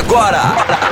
[0.00, 0.89] agora.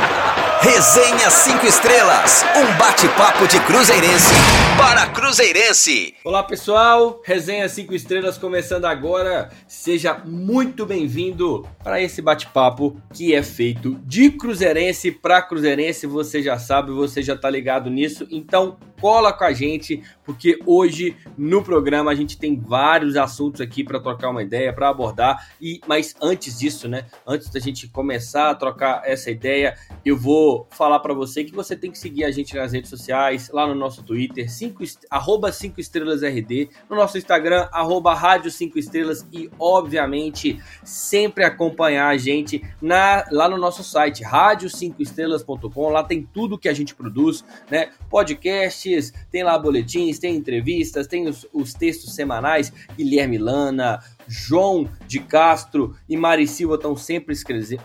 [0.78, 4.32] Resenha 5 Estrelas, um bate-papo de Cruzeirense
[4.76, 6.14] para Cruzeirense.
[6.24, 9.50] Olá pessoal, Resenha 5 Estrelas começando agora.
[9.66, 16.06] Seja muito bem-vindo para esse bate-papo que é feito de Cruzeirense para Cruzeirense.
[16.06, 18.24] Você já sabe, você já tá ligado nisso.
[18.30, 23.82] Então cola com a gente, porque hoje no programa a gente tem vários assuntos aqui
[23.82, 25.50] para trocar uma ideia, para abordar.
[25.60, 27.06] E mas antes disso, né?
[27.26, 31.76] Antes da gente começar a trocar essa ideia, eu vou falar para você que você
[31.76, 35.80] tem que seguir a gente nas redes sociais, lá no nosso Twitter, 5 arroba 5
[35.80, 42.62] estrelas RD, no nosso Instagram, arroba rádio 5 estrelas e, obviamente, sempre acompanhar a gente
[42.80, 47.90] na, lá no nosso site, rádio5estrelas.com, lá tem tudo que a gente produz, né?
[48.08, 52.72] Podcast, podcasts, tem lá boletins, tem entrevistas, tem os, os textos semanais.
[52.96, 57.34] Guilherme Lana, João de Castro e Mari Silva estão sempre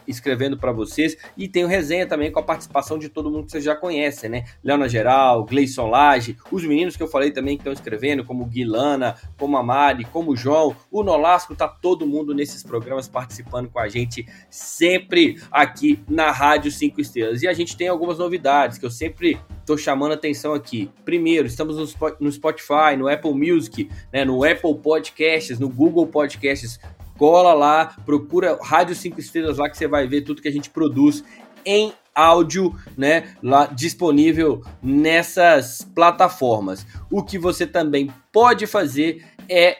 [0.07, 1.17] escrevendo para vocês.
[1.37, 4.29] E tem o resenha também com a participação de todo mundo que vocês já conhecem,
[4.29, 4.43] né?
[4.63, 9.15] Leona Geral, Gleison Lage, os meninos que eu falei também que estão escrevendo, como Guilana,
[9.37, 13.79] como a Mari, como o João, o Nolasco, tá todo mundo nesses programas participando com
[13.79, 17.41] a gente, sempre aqui na Rádio 5 Estrelas.
[17.41, 20.89] E a gente tem algumas novidades que eu sempre tô chamando atenção aqui.
[21.05, 26.79] Primeiro, estamos no Spotify, no Apple Music, né, no Apple Podcasts, no Google Podcasts.
[27.17, 30.69] Cola lá, procura Rádio 5 Estrelas lá que você vai ver tudo que a gente
[30.69, 31.23] produz
[31.65, 36.85] em áudio, né, lá disponível nessas plataformas.
[37.09, 39.77] O que você também pode fazer é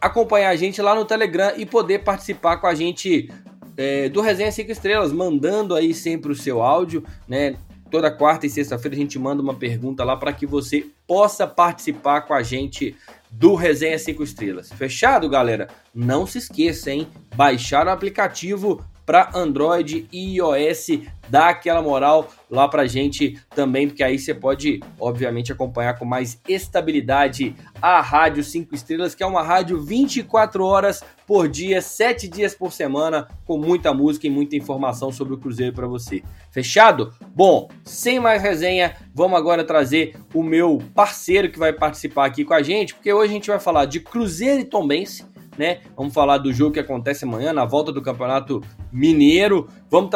[0.00, 3.30] acompanhar a gente lá no Telegram e poder participar com a gente
[3.76, 7.56] é, do Resenha 5 Estrelas, mandando aí sempre o seu áudio, né?
[7.90, 12.20] Toda quarta e sexta-feira a gente manda uma pergunta lá para que você possa participar
[12.22, 12.96] com a gente
[13.28, 14.72] do Resenha 5 Estrelas.
[14.72, 15.66] Fechado, galera?
[15.92, 17.08] Não se esqueça, hein?
[17.34, 24.04] Baixar o aplicativo para Android e iOS dá aquela moral lá pra gente também, porque
[24.04, 29.42] aí você pode, obviamente, acompanhar com mais estabilidade a Rádio 5 Estrelas, que é uma
[29.42, 35.10] rádio 24 horas por dia, 7 dias por semana, com muita música e muita informação
[35.10, 36.22] sobre o Cruzeiro para você.
[36.52, 37.12] Fechado?
[37.34, 42.54] Bom, sem mais resenha, vamos agora trazer o meu parceiro que vai participar aqui com
[42.54, 45.24] a gente, porque hoje a gente vai falar de Cruzeiro e Tombense,
[45.60, 45.80] né?
[45.94, 49.68] Vamos falar do jogo que acontece amanhã, na volta do Campeonato Mineiro.
[49.90, 50.10] Vamos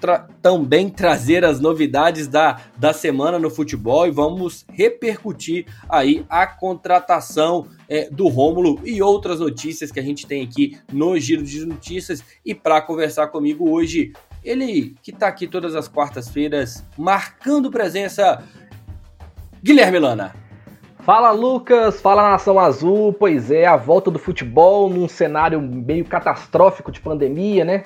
[0.00, 6.44] tra também trazer as novidades da, da semana no futebol e vamos repercutir aí a
[6.44, 11.64] contratação é, do Rômulo e outras notícias que a gente tem aqui no Giro de
[11.64, 12.24] Notícias.
[12.44, 14.12] E para conversar comigo hoje,
[14.42, 18.42] ele que está aqui todas as quartas-feiras marcando presença,
[19.62, 20.41] Guilherme Lana.
[21.04, 26.92] Fala Lucas, fala Nação Azul, pois é, a volta do futebol num cenário meio catastrófico
[26.92, 27.82] de pandemia, né?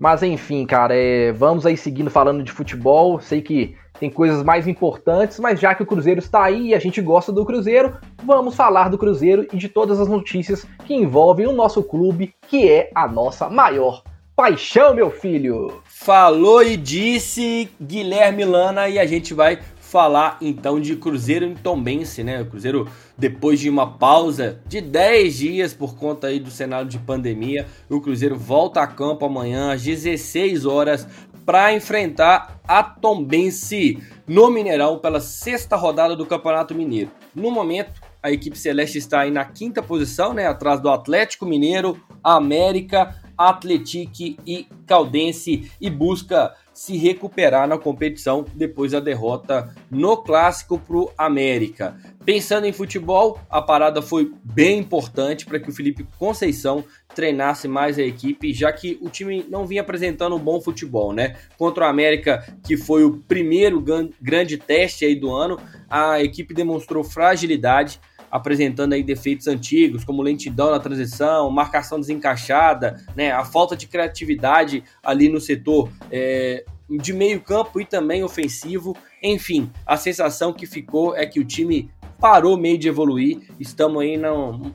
[0.00, 3.20] Mas enfim, cara, é, vamos aí seguindo falando de futebol.
[3.20, 6.78] Sei que tem coisas mais importantes, mas já que o Cruzeiro está aí e a
[6.78, 11.46] gente gosta do Cruzeiro, vamos falar do Cruzeiro e de todas as notícias que envolvem
[11.46, 14.02] o nosso clube, que é a nossa maior
[14.34, 15.82] paixão, meu filho.
[15.84, 19.58] Falou e disse Guilherme Lana e a gente vai
[19.96, 22.42] falar então de Cruzeiro em Tombense, né?
[22.42, 22.86] O Cruzeiro,
[23.16, 27.98] depois de uma pausa de 10 dias por conta aí do cenário de pandemia, o
[27.98, 31.08] Cruzeiro volta a campo amanhã às 16 horas
[31.46, 37.10] para enfrentar a Tombense no Mineirão pela sexta rodada do Campeonato Mineiro.
[37.34, 41.98] No momento, a equipe celeste está aí na quinta posição, né, atrás do Atlético Mineiro,
[42.22, 50.78] América, Atletique e Caldense e busca se recuperar na competição depois da derrota no clássico
[50.78, 51.96] para o América.
[52.22, 56.84] Pensando em futebol, a parada foi bem importante para que o Felipe Conceição
[57.14, 61.36] treinasse mais a equipe, já que o time não vinha apresentando um bom futebol, né?
[61.56, 63.82] Contra o América, que foi o primeiro
[64.20, 67.98] grande teste aí do ano, a equipe demonstrou fragilidade
[68.30, 74.82] apresentando aí defeitos antigos, como lentidão na transição, marcação desencaixada, né, a falta de criatividade
[75.02, 78.96] ali no setor é, de meio campo e também ofensivo.
[79.22, 81.90] Enfim, a sensação que ficou é que o time
[82.20, 83.40] parou meio de evoluir.
[83.58, 84.74] Estamos aí no,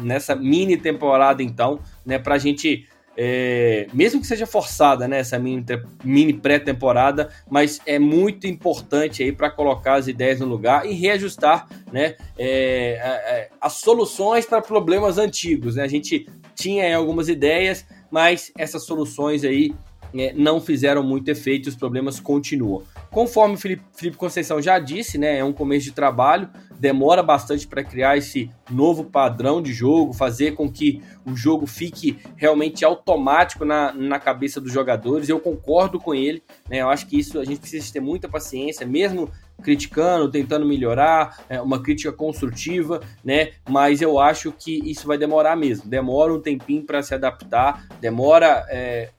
[0.00, 2.86] nessa mini temporada, então, né, para a gente
[3.20, 5.66] é, mesmo que seja forçada né, essa mini,
[6.04, 11.66] mini pré-temporada, mas é muito importante aí para colocar as ideias no lugar e reajustar
[11.90, 15.74] né, é, é, as soluções para problemas antigos.
[15.74, 15.82] Né?
[15.82, 19.74] A gente tinha algumas ideias, mas essas soluções aí
[20.14, 22.82] é, não fizeram muito efeito e os problemas continuam.
[23.10, 27.66] Conforme o Felipe, Felipe Conceição já disse, né, é um começo de trabalho, demora bastante
[27.66, 33.64] para criar esse novo padrão de jogo, fazer com que o jogo fique realmente automático
[33.64, 35.28] na, na cabeça dos jogadores.
[35.28, 38.86] Eu concordo com ele, né, eu acho que isso a gente precisa ter muita paciência,
[38.86, 39.30] mesmo
[39.62, 43.50] criticando, tentando melhorar, é uma crítica construtiva, né?
[43.68, 45.88] Mas eu acho que isso vai demorar mesmo.
[45.88, 49.10] Demora um tempinho para se adaptar, demora é,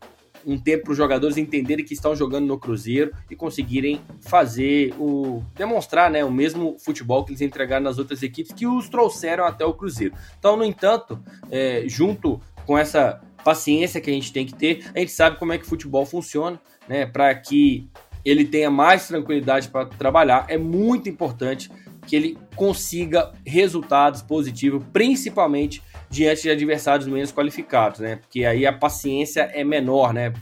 [0.50, 5.44] um tempo para os jogadores entenderem que estão jogando no Cruzeiro e conseguirem fazer o
[5.56, 9.64] demonstrar, né, o mesmo futebol que eles entregaram nas outras equipes que os trouxeram até
[9.64, 10.16] o Cruzeiro.
[10.40, 11.20] Então, no entanto,
[11.52, 15.54] é, junto com essa paciência que a gente tem que ter, a gente sabe como
[15.54, 17.88] é que o futebol funciona, né, para que
[18.26, 20.46] ele tenha mais tranquilidade para trabalhar.
[20.50, 21.70] É muito importante
[22.08, 28.18] que ele consiga resultados positivos, principalmente diante de adversários menos qualificados, né?
[28.18, 30.34] Porque aí a paciência é menor, né?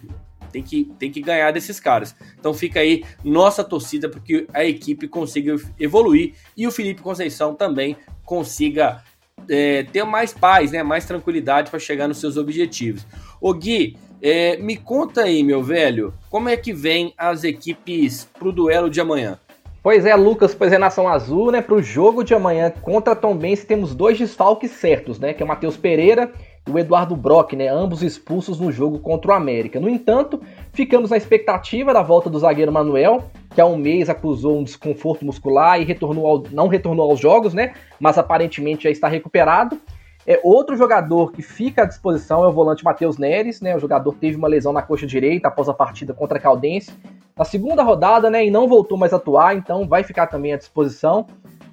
[0.51, 2.15] Tem que, tem que ganhar desses caras.
[2.39, 7.53] Então fica aí nossa torcida para que a equipe consiga evoluir e o Felipe Conceição
[7.53, 9.03] também consiga
[9.49, 10.83] é, ter mais paz, né?
[10.83, 13.05] Mais tranquilidade para chegar nos seus objetivos.
[13.41, 18.47] O Gui, é, me conta aí, meu velho, como é que vem as equipes para
[18.47, 19.39] o duelo de amanhã?
[19.81, 21.61] Pois é, Lucas, pois é, Nação Azul, né?
[21.61, 25.33] Para o jogo de amanhã contra Tom Benz temos dois desfalques certos, né?
[25.33, 26.31] Que é o Matheus Pereira
[26.67, 27.69] e o Eduardo Brock, né?
[27.69, 29.79] Ambos expulsos no jogo contra o América.
[29.79, 30.41] No entanto,
[30.73, 35.23] ficamos na expectativa da volta do zagueiro Manuel, que há um mês acusou um desconforto
[35.23, 37.73] muscular e retornou ao, não retornou aos jogos, né?
[37.99, 39.79] Mas aparentemente já está recuperado.
[40.25, 43.73] É, outro jogador que fica à disposição é o volante Matheus Neres, né?
[43.73, 46.91] O jogador teve uma lesão na coxa direita após a partida contra a Caldense
[47.37, 48.45] na segunda rodada, né?
[48.45, 51.27] E não voltou mais a atuar, então vai ficar também à disposição.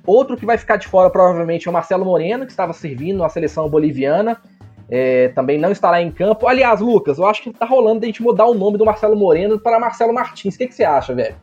[0.07, 3.29] Outro que vai ficar de fora provavelmente é o Marcelo Moreno, que estava servindo na
[3.29, 4.37] seleção boliviana.
[4.91, 6.47] É, também não estará em campo.
[6.47, 9.17] Aliás, Lucas, eu acho que tá rolando de a gente mudar o nome do Marcelo
[9.17, 10.55] Moreno para Marcelo Martins.
[10.55, 11.35] O que, que você acha, velho?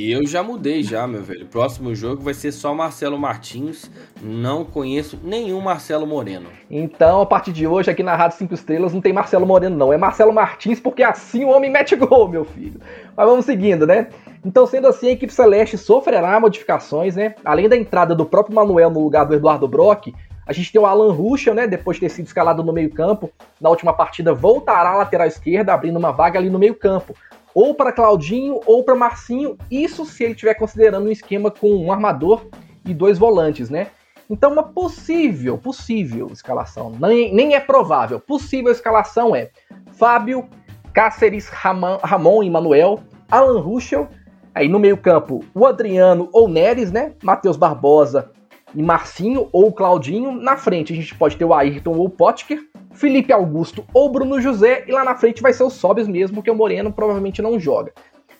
[0.00, 1.44] Eu já mudei já, meu velho.
[1.46, 3.90] Próximo jogo vai ser só Marcelo Martins.
[4.22, 6.48] Não conheço nenhum Marcelo Moreno.
[6.70, 9.92] Então, a partir de hoje, aqui na Rádio 5 Estrelas, não tem Marcelo Moreno, não.
[9.92, 12.80] É Marcelo Martins, porque assim o homem mete gol, meu filho.
[13.16, 14.06] Mas vamos seguindo, né?
[14.44, 17.34] Então, sendo assim, a equipe celeste sofrerá modificações, né?
[17.44, 20.14] Além da entrada do próprio Manuel no lugar do Eduardo Brock,
[20.46, 21.66] a gente tem o Alan Ruschel, né?
[21.66, 25.96] Depois de ter sido escalado no meio-campo, na última partida voltará à lateral esquerda, abrindo
[25.96, 27.16] uma vaga ali no meio-campo
[27.54, 31.92] ou para Claudinho ou para Marcinho, isso se ele estiver considerando um esquema com um
[31.92, 32.46] armador
[32.84, 33.88] e dois volantes, né?
[34.30, 39.50] Então, uma possível, possível escalação, nem, nem é provável, possível escalação é
[39.92, 40.48] Fábio,
[40.92, 43.00] Cáceres, Ramon, Ramon e Manuel,
[43.30, 44.08] Alan Ruschel,
[44.54, 47.14] aí no meio-campo o Adriano ou Neres, né?
[47.22, 48.30] Matheus Barbosa
[48.74, 50.32] e Marcinho ou Claudinho.
[50.32, 52.60] Na frente a gente pode ter o Ayrton ou o Potker,
[52.98, 56.50] Felipe Augusto ou Bruno José, e lá na frente vai ser o Sobes mesmo, porque
[56.50, 57.92] o Moreno provavelmente não joga.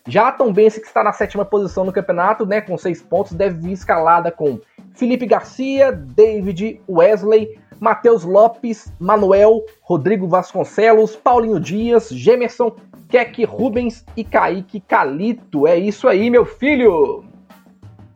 [0.06, 3.60] Já a Tombense, que está na sétima posição no campeonato, né, com seis pontos, deve
[3.60, 4.58] vir escalada com
[4.94, 12.74] Felipe Garcia, David, Wesley, Matheus Lopes, Manuel, Rodrigo Vasconcelos, Paulinho Dias, Gemerson,
[13.08, 15.68] Keck Rubens e Kaique Calito.
[15.68, 17.24] É isso aí, meu filho!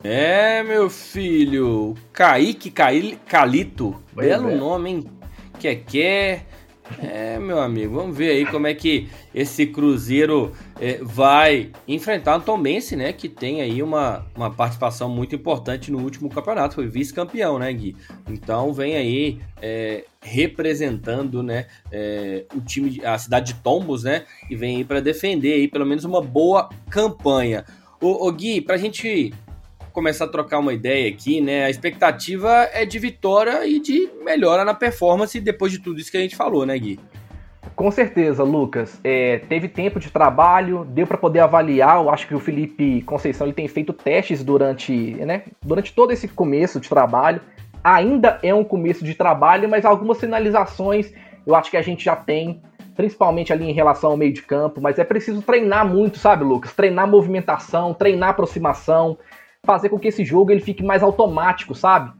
[0.03, 1.93] É, meu filho.
[2.11, 3.95] Kaique Calito.
[4.13, 4.55] Belo é.
[4.55, 5.22] nome, hein?
[5.63, 6.45] Que quer.
[7.01, 12.41] É, meu amigo, vamos ver aí como é que esse Cruzeiro é, vai enfrentar o
[12.41, 13.13] Tombense, né?
[13.13, 17.95] Que tem aí uma, uma participação muito importante no último campeonato, foi vice-campeão, né, Gui?
[18.27, 24.25] Então vem aí é, representando, né, é, o time, a cidade de Tombos, né?
[24.49, 27.63] E vem aí para defender aí pelo menos uma boa campanha.
[28.01, 29.33] Ô, Gui, pra gente
[29.93, 31.65] começar a trocar uma ideia aqui, né?
[31.65, 36.17] A expectativa é de vitória e de melhora na performance depois de tudo isso que
[36.17, 36.99] a gente falou, né, Gui?
[37.75, 38.99] Com certeza, Lucas.
[39.03, 41.97] É, teve tempo de trabalho, deu para poder avaliar.
[41.97, 46.27] Eu acho que o Felipe Conceição ele tem feito testes durante, né, durante todo esse
[46.27, 47.39] começo de trabalho.
[47.83, 51.11] Ainda é um começo de trabalho, mas algumas sinalizações
[51.45, 52.61] eu acho que a gente já tem,
[52.95, 54.81] principalmente ali em relação ao meio de campo.
[54.81, 56.73] Mas é preciso treinar muito, sabe, Lucas?
[56.73, 59.17] Treinar movimentação, treinar aproximação,
[59.65, 62.11] fazer com que esse jogo ele fique mais automático, sabe?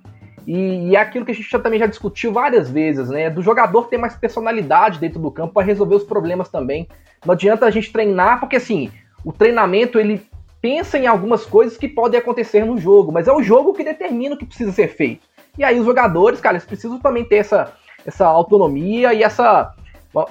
[0.47, 3.29] E, e é aquilo que a gente já, também já discutiu várias vezes, né?
[3.29, 6.87] Do jogador ter mais personalidade dentro do campo para resolver os problemas também.
[7.25, 8.89] Não adianta a gente treinar, porque assim,
[9.25, 10.25] o treinamento ele
[10.61, 14.35] pensa em algumas coisas que podem acontecer no jogo, mas é o jogo que determina
[14.35, 15.27] o que precisa ser feito.
[15.57, 17.73] E aí os jogadores, cara, eles precisam também ter essa,
[18.05, 19.73] essa autonomia e essa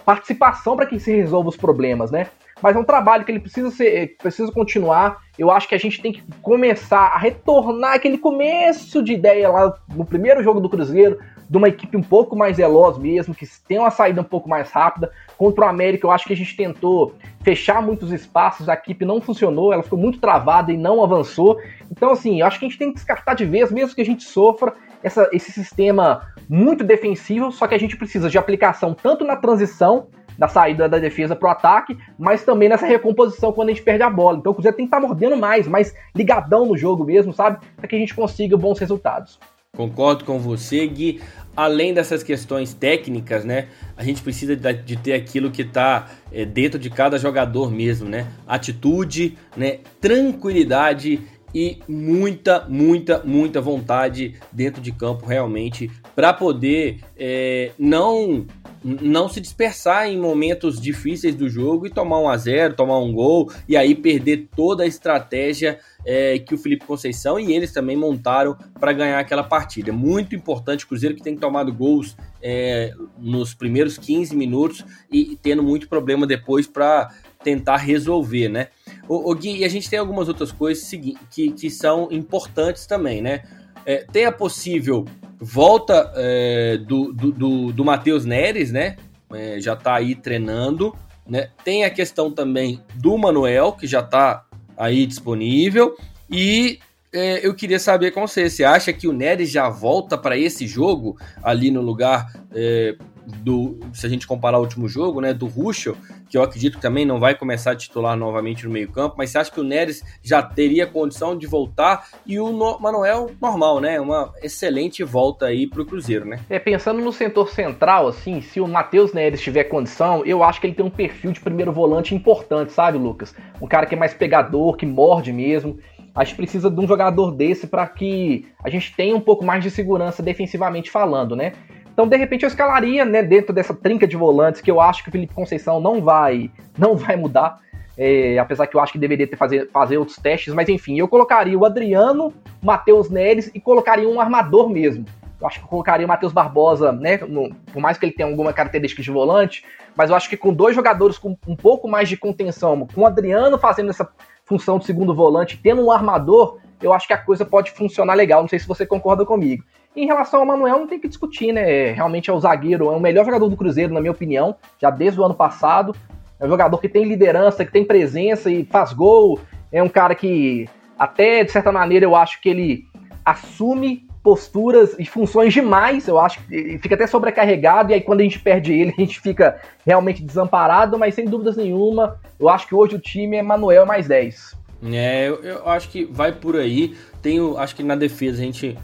[0.04, 2.28] participação para que se resolva os problemas, né?
[2.62, 5.18] Mas é um trabalho que ele precisa ser, precisa continuar.
[5.38, 9.74] Eu acho que a gente tem que começar a retornar aquele começo de ideia lá
[9.94, 13.78] no primeiro jogo do Cruzeiro, de uma equipe um pouco mais veloz mesmo, que tem
[13.78, 15.10] uma saída um pouco mais rápida.
[15.36, 19.20] Contra o América, eu acho que a gente tentou fechar muitos espaços, a equipe não
[19.20, 21.58] funcionou, ela ficou muito travada e não avançou.
[21.90, 24.06] Então, assim, eu acho que a gente tem que descartar de vez, mesmo que a
[24.06, 29.24] gente sofra essa, esse sistema muito defensivo, só que a gente precisa de aplicação tanto
[29.24, 30.06] na transição
[30.42, 34.02] da saída da defesa para o ataque, mas também nessa recomposição quando a gente perde
[34.02, 34.38] a bola.
[34.38, 37.64] Então o Cruzeiro tem que estar tá mordendo mais, mais ligadão no jogo mesmo, sabe?
[37.76, 39.38] Para que a gente consiga bons resultados.
[39.76, 41.20] Concordo com você, Gui.
[41.56, 43.68] Além dessas questões técnicas, né?
[43.96, 48.26] A gente precisa de ter aquilo que está é, dentro de cada jogador mesmo, né?
[48.44, 49.78] Atitude, né?
[50.00, 51.20] Tranquilidade
[51.54, 58.44] e muita, muita, muita vontade dentro de campo realmente para poder é, não
[58.84, 63.12] não se dispersar em momentos difíceis do jogo e tomar um a zero, tomar um
[63.12, 67.96] gol e aí perder toda a estratégia é, que o Felipe Conceição e eles também
[67.96, 69.92] montaram para ganhar aquela partida.
[69.92, 75.62] Muito importante, Cruzeiro que tem tomado gols é, nos primeiros 15 minutos e, e tendo
[75.62, 77.10] muito problema depois para
[77.42, 78.68] tentar resolver, né?
[79.08, 80.88] O, o Gui, e a gente tem algumas outras coisas
[81.30, 83.42] que, que são importantes também, né?
[83.84, 85.04] É, tem a possível
[85.42, 88.96] volta é, do, do, do, Matheus Neres, né?
[89.32, 90.94] É, já tá aí treinando.
[91.26, 91.48] Né?
[91.64, 94.46] Tem a questão também do Manuel, que já tá
[94.76, 95.96] aí disponível.
[96.30, 96.78] E
[97.12, 100.66] é, eu queria saber com você, você acha que o Neres já volta para esse
[100.66, 105.46] jogo ali no lugar é, do, se a gente comparar o último jogo, né, do
[105.46, 105.96] Ruschel,
[106.28, 109.38] que eu acredito que também não vai começar a titular novamente no meio-campo, mas você
[109.38, 114.00] acha que o Neres já teria condição de voltar e o no Manuel normal, né?
[114.00, 116.40] Uma excelente volta aí pro Cruzeiro, né?
[116.48, 120.66] É, pensando no setor central, assim, se o Matheus Neres tiver condição, eu acho que
[120.66, 123.34] ele tem um perfil de primeiro volante importante, sabe, Lucas?
[123.60, 125.78] Um cara que é mais pegador, que morde mesmo.
[126.14, 129.62] A gente precisa de um jogador desse para que a gente tenha um pouco mais
[129.62, 131.52] de segurança defensivamente falando, né?
[131.92, 135.08] Então, de repente, eu escalaria, né, dentro dessa trinca de volantes que eu acho que
[135.08, 137.60] o Felipe Conceição não vai, não vai mudar.
[137.96, 141.06] É, apesar que eu acho que deveria ter fazer, fazer outros testes, mas enfim, eu
[141.06, 142.32] colocaria o Adriano,
[142.62, 145.04] Matheus Neres e colocaria um armador mesmo.
[145.38, 147.18] Eu acho que eu colocaria o Matheus Barbosa, né?
[147.18, 150.54] No, por mais que ele tenha alguma característica de volante, mas eu acho que com
[150.54, 154.08] dois jogadores com um pouco mais de contenção, com o Adriano fazendo essa
[154.44, 158.42] função de segundo volante, tendo um armador, eu acho que a coisa pode funcionar legal.
[158.42, 159.64] Não sei se você concorda comigo.
[159.94, 161.92] Em relação ao Manuel, não tem que discutir, né?
[161.92, 165.20] Realmente é o zagueiro, é o melhor jogador do Cruzeiro, na minha opinião, já desde
[165.20, 165.94] o ano passado.
[166.40, 169.38] É um jogador que tem liderança, que tem presença e faz gol.
[169.70, 172.86] É um cara que, até de certa maneira, eu acho que ele
[173.24, 176.08] assume posturas e funções demais.
[176.08, 177.90] Eu acho que fica até sobrecarregado.
[177.90, 180.98] E aí, quando a gente perde ele, a gente fica realmente desamparado.
[180.98, 184.61] Mas sem dúvidas nenhuma, eu acho que hoje o time é Manuel mais 10.
[184.84, 186.96] É, eu, eu acho que vai por aí.
[187.20, 188.76] Tenho, acho que na defesa a gente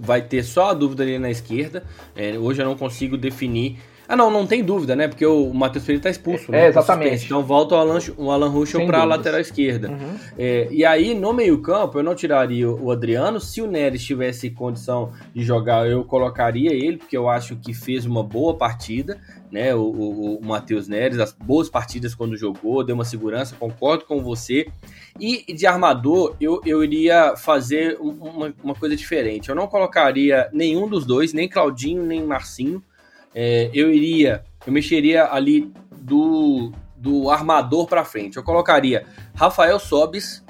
[0.00, 1.84] vai ter só a dúvida ali na esquerda.
[2.14, 3.78] É, hoje eu não consigo definir.
[4.06, 5.08] Ah, não, não tem dúvida, né?
[5.08, 6.64] Porque o Matheus Pereira tá expulso, né?
[6.64, 7.24] É, exatamente.
[7.24, 9.90] Então volta o Alan, o Alan Ruschel para a lateral esquerda.
[9.90, 10.18] Uhum.
[10.38, 13.40] É, e aí, no meio-campo, eu não tiraria o Adriano.
[13.40, 18.04] Se o Neres tivesse condição de jogar, eu colocaria ele, porque eu acho que fez
[18.04, 19.18] uma boa partida,
[19.50, 19.74] né?
[19.74, 24.22] O, o, o Matheus Neres, as boas partidas quando jogou, deu uma segurança, concordo com
[24.22, 24.66] você.
[25.18, 29.48] E de armador, eu, eu iria fazer uma, uma coisa diferente.
[29.48, 32.82] Eu não colocaria nenhum dos dois, nem Claudinho, nem Marcinho.
[33.34, 38.36] É, eu iria, eu mexeria ali do, do armador para frente.
[38.36, 40.44] Eu colocaria Rafael Sobis,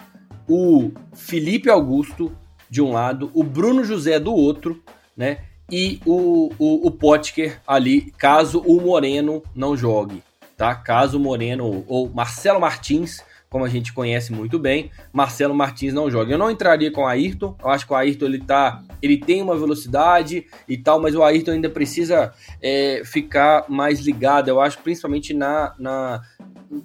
[0.48, 2.30] o Felipe Augusto
[2.68, 4.82] de um lado, o Bruno José do outro,
[5.16, 5.38] né?
[5.70, 10.22] E o, o, o Potker ali, caso o Moreno não jogue,
[10.56, 10.74] tá?
[10.74, 13.22] Caso o Moreno ou Marcelo Martins
[13.54, 16.32] como a gente conhece muito bem, Marcelo Martins não joga.
[16.32, 19.40] Eu não entraria com o Ayrton, eu acho que o Ayrton ele tá, ele tem
[19.40, 24.80] uma velocidade e tal, mas o Ayrton ainda precisa é, ficar mais ligado, eu acho,
[24.80, 26.20] principalmente na, na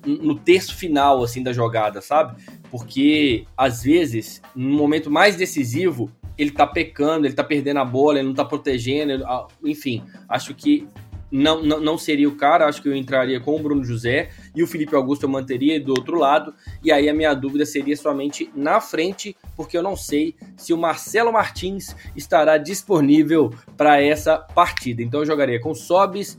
[0.06, 2.40] no terço final assim da jogada, sabe?
[2.70, 8.20] Porque às vezes, no momento mais decisivo, ele tá pecando, ele tá perdendo a bola,
[8.20, 9.24] ele não tá protegendo, ele,
[9.64, 10.88] enfim, acho que
[11.32, 14.64] não, não, não seria o cara, acho que eu entraria com o Bruno José e
[14.64, 18.52] o Felipe Augusto eu manteria do outro lado, e aí a minha dúvida seria somente
[18.56, 25.02] na frente, porque eu não sei se o Marcelo Martins estará disponível para essa partida.
[25.02, 26.38] Então eu jogaria com Sobis,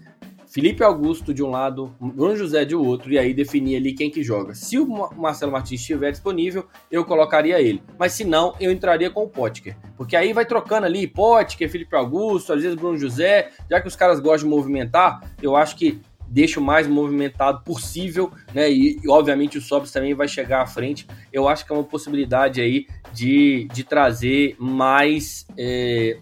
[0.50, 4.20] Felipe Augusto de um lado, Bruno José de outro, e aí definir ali quem que
[4.20, 4.52] joga.
[4.52, 7.80] Se o Marcelo Martins estiver disponível, eu colocaria ele.
[7.96, 9.76] Mas se não, eu entraria com o Potker.
[9.96, 13.94] Porque aí vai trocando ali, Potker, Felipe Augusto, às vezes Bruno José, já que os
[13.94, 18.70] caras gostam de movimentar, eu acho que deixa o mais movimentado possível, né?
[18.70, 21.06] E, obviamente o Sobs também vai chegar à frente.
[21.32, 25.46] Eu acho que é uma possibilidade aí de, de trazer mais.
[25.56, 26.18] É,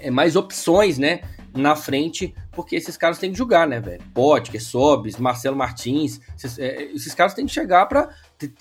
[0.00, 1.20] é, mais opções, né?
[1.56, 4.02] Na frente, porque esses caras têm que jogar, né, velho?
[4.12, 8.10] Potker, Sobis, Marcelo Martins, esses, é, esses caras têm que chegar para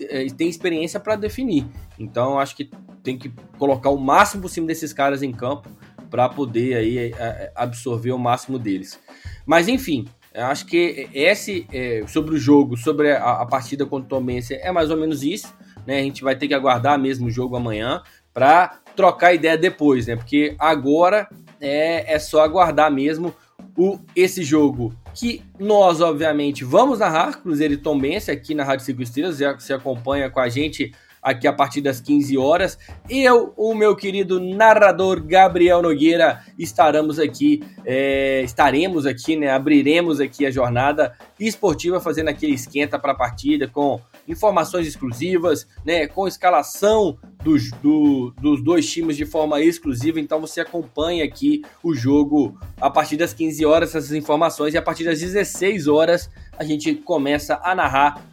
[0.10, 1.66] é, tem experiência para definir.
[2.00, 2.70] Então, acho que
[3.04, 5.70] tem que colocar o máximo possível desses caras em campo
[6.10, 9.00] para poder aí é, é, absorver o máximo deles.
[9.46, 14.10] Mas enfim, acho que esse é, sobre o jogo, sobre a, a partida contra o
[14.10, 15.54] Tomense é mais ou menos isso.
[15.86, 16.00] Né?
[16.00, 18.02] A gente vai ter que aguardar mesmo o jogo amanhã
[18.34, 20.16] para trocar ideia depois, né?
[20.16, 23.34] Porque agora é, é só aguardar mesmo
[23.78, 29.02] o, esse jogo que nós, obviamente, vamos narrar, Cruzeiro e Tombense, aqui na Rádio 5
[29.02, 30.92] Estrelas, se acompanha com a gente
[31.26, 32.78] aqui a partir das 15 horas.
[33.10, 39.50] Eu, o meu querido narrador Gabriel Nogueira, estaremos aqui, é, estaremos aqui, né?
[39.50, 46.08] Abriremos aqui a jornada esportiva, fazendo aquele esquenta para a partida com informações exclusivas, né?
[46.08, 50.20] Com escalação dos, do, dos dois times de forma exclusiva.
[50.20, 54.82] Então você acompanha aqui o jogo a partir das 15 horas, essas informações, e a
[54.82, 58.24] partir das 16 horas a gente começa a narrar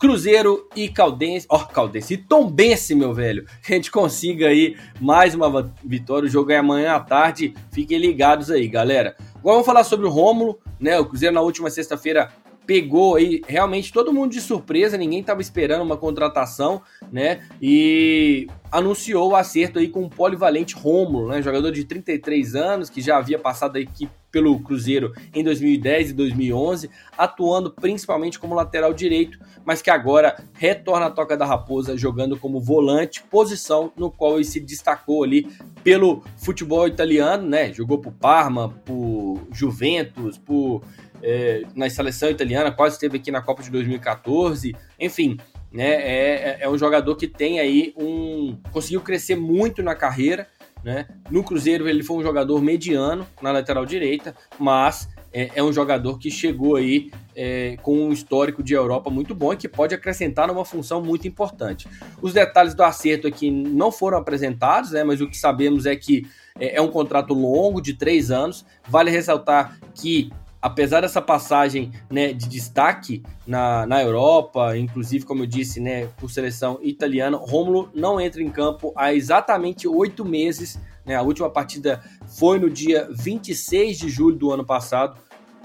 [0.00, 3.44] Cruzeiro e Caldense, ó, oh, Caldense e Tombense, meu velho.
[3.62, 6.26] Que a gente consiga aí mais uma vitória.
[6.26, 7.52] O jogo é amanhã à tarde.
[7.70, 9.14] Fiquem ligados aí, galera.
[9.34, 10.98] Agora vamos falar sobre o Rômulo, né?
[10.98, 12.32] O Cruzeiro na última sexta-feira
[12.70, 17.40] pegou aí realmente todo mundo de surpresa, ninguém estava esperando uma contratação, né?
[17.60, 21.42] E anunciou o acerto aí com o polivalente Rômulo, né?
[21.42, 26.88] Jogador de 33 anos que já havia passado aqui pelo Cruzeiro em 2010 e 2011,
[27.18, 32.60] atuando principalmente como lateral direito, mas que agora retorna à Toca da Raposa jogando como
[32.60, 35.50] volante, posição no qual ele se destacou ali
[35.82, 37.72] pelo futebol italiano, né?
[37.72, 40.82] Jogou por Parma, por Juventus, por
[41.22, 45.38] é, na seleção italiana, quase esteve aqui na Copa de 2014, enfim,
[45.72, 45.90] né?
[45.90, 50.48] É, é, é um jogador que tem aí um conseguiu crescer muito na carreira
[50.82, 51.06] né?
[51.30, 56.18] No Cruzeiro ele foi um jogador mediano na lateral direita, mas é, é um jogador
[56.18, 60.48] que chegou aí é, com um histórico de Europa muito bom e que pode acrescentar
[60.48, 61.86] numa função muito importante.
[62.20, 65.04] Os detalhes do acerto aqui não foram apresentados, né?
[65.04, 66.26] mas o que sabemos é que
[66.58, 68.64] é, é um contrato longo de três anos.
[68.88, 75.46] Vale ressaltar que apesar dessa passagem né, de destaque na, na Europa, inclusive, como eu
[75.46, 80.78] disse, né, por seleção italiana, Romulo não entra em campo há exatamente oito meses.
[81.04, 82.02] Né, a última partida
[82.36, 85.16] foi no dia 26 de julho do ano passado,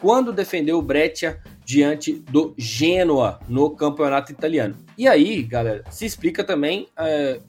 [0.01, 4.75] quando defendeu o Breccia diante do Genoa no campeonato italiano.
[4.97, 7.39] E aí, galera, se explica também é,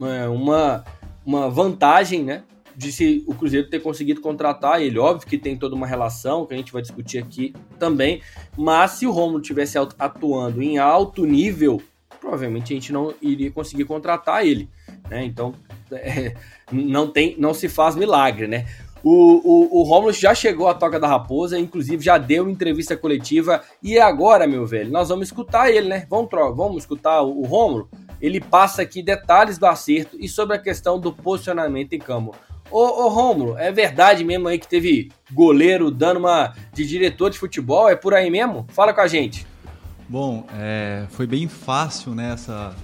[0.00, 0.84] é uma,
[1.24, 2.44] uma vantagem né,
[2.82, 4.98] de se o Cruzeiro ter conseguido contratar ele.
[4.98, 8.20] Óbvio que tem toda uma relação que a gente vai discutir aqui também,
[8.56, 11.80] mas se o Romulo tivesse atuando em alto nível,
[12.20, 14.68] provavelmente a gente não iria conseguir contratar ele.
[15.08, 15.24] Né?
[15.24, 15.54] Então,
[15.92, 16.34] é,
[16.70, 18.66] não, tem, não se faz milagre, né?
[19.04, 23.60] O, o, o Romulo já chegou à Toca da Raposa, inclusive já deu entrevista coletiva.
[23.82, 26.06] E agora, meu velho, nós vamos escutar ele, né?
[26.08, 27.88] Vamos, vamos escutar o, o Romulo.
[28.20, 32.32] Ele passa aqui detalhes do acerto e sobre a questão do posicionamento em campo.
[32.72, 37.38] Ô, ô Rômulo, é verdade mesmo aí que teve goleiro dando uma de diretor de
[37.38, 37.86] futebol?
[37.86, 38.66] É por aí mesmo?
[38.70, 39.46] Fala com a gente.
[40.08, 42.74] Bom, é, foi bem fácil né, essa,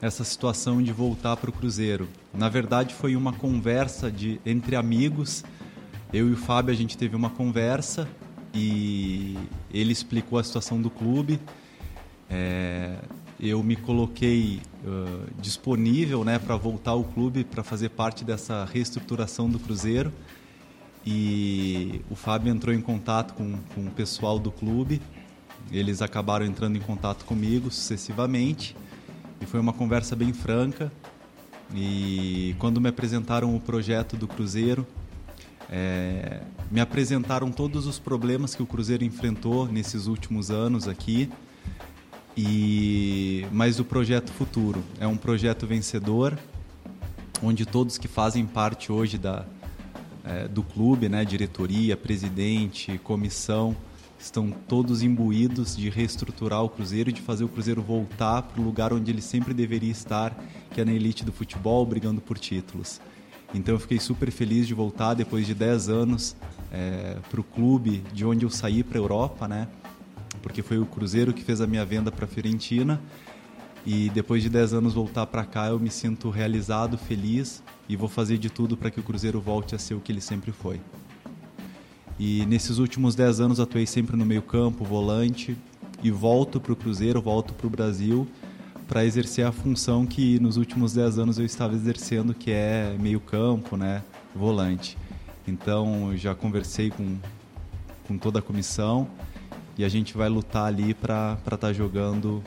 [0.00, 2.08] essa situação de voltar para o Cruzeiro.
[2.32, 5.44] Na verdade, foi uma conversa de, entre amigos.
[6.10, 8.08] Eu e o Fábio, a gente teve uma conversa
[8.54, 9.36] e
[9.70, 11.38] ele explicou a situação do clube.
[12.30, 12.96] É,
[13.44, 19.48] eu me coloquei uh, disponível né, para voltar ao clube, para fazer parte dessa reestruturação
[19.48, 20.12] do Cruzeiro.
[21.06, 25.02] E o Fábio entrou em contato com, com o pessoal do clube,
[25.70, 28.74] eles acabaram entrando em contato comigo sucessivamente,
[29.40, 30.90] e foi uma conversa bem franca.
[31.74, 34.86] E quando me apresentaram o projeto do Cruzeiro,
[35.68, 41.30] é, me apresentaram todos os problemas que o Cruzeiro enfrentou nesses últimos anos aqui
[42.36, 46.38] e mas o projeto futuro é um projeto vencedor,
[47.42, 49.44] onde todos que fazem parte hoje da
[50.24, 53.76] é, do clube, né, diretoria, presidente, comissão,
[54.18, 58.64] estão todos imbuídos de reestruturar o Cruzeiro e de fazer o Cruzeiro voltar para o
[58.64, 60.34] lugar onde ele sempre deveria estar,
[60.72, 63.00] que é na elite do futebol, brigando por títulos.
[63.52, 66.34] Então eu fiquei super feliz de voltar depois de 10 anos
[66.72, 69.68] é, para o clube de onde eu saí para a Europa, né?
[70.44, 73.00] Porque foi o Cruzeiro que fez a minha venda para a Fiorentina.
[73.86, 78.10] E depois de 10 anos voltar para cá, eu me sinto realizado, feliz e vou
[78.10, 80.82] fazer de tudo para que o Cruzeiro volte a ser o que ele sempre foi.
[82.18, 85.56] E nesses últimos 10 anos atuei sempre no meio-campo, volante,
[86.02, 88.28] e volto para o Cruzeiro, volto para o Brasil
[88.86, 93.78] para exercer a função que nos últimos 10 anos eu estava exercendo, que é meio-campo,
[93.78, 94.02] né,
[94.34, 94.98] volante.
[95.48, 97.16] Então, já conversei com,
[98.06, 99.08] com toda a comissão
[99.76, 102.42] e a gente vai lutar ali para estar tá jogando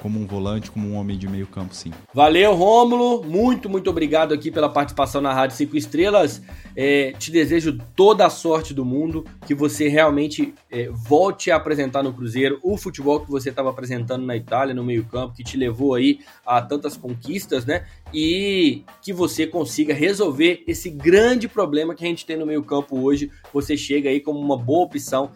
[0.00, 1.92] como um volante, como um homem de meio campo, sim.
[2.12, 3.22] Valeu, Rômulo.
[3.22, 6.42] Muito, muito obrigado aqui pela participação na Rádio 5 Estrelas.
[6.74, 12.02] É, te desejo toda a sorte do mundo, que você realmente é, volte a apresentar
[12.02, 15.56] no Cruzeiro o futebol que você estava apresentando na Itália, no meio campo, que te
[15.56, 17.84] levou aí a tantas conquistas, né?
[18.12, 22.98] E que você consiga resolver esse grande problema que a gente tem no meio campo
[22.98, 23.30] hoje.
[23.52, 25.30] Você chega aí como uma boa opção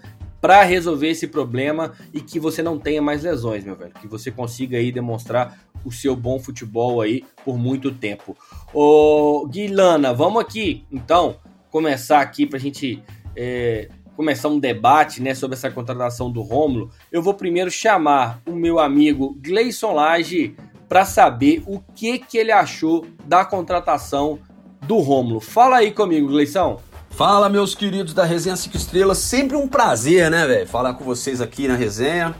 [0.44, 3.94] para resolver esse problema e que você não tenha mais lesões, meu velho.
[3.94, 8.36] Que você consiga aí demonstrar o seu bom futebol aí por muito tempo.
[8.70, 11.38] Ô, Guilana, vamos aqui, então,
[11.70, 13.02] começar aqui para a gente
[13.34, 16.90] é, começar um debate né, sobre essa contratação do Rômulo.
[17.10, 20.54] Eu vou primeiro chamar o meu amigo Gleison Lage
[20.86, 24.38] para saber o que, que ele achou da contratação
[24.82, 25.40] do Rômulo.
[25.40, 26.82] Fala aí comigo, Gleison.
[27.16, 29.18] Fala, meus queridos da Resenha 5 Estrelas.
[29.18, 30.66] Sempre um prazer, né, velho?
[30.66, 32.34] Falar com vocês aqui na resenha.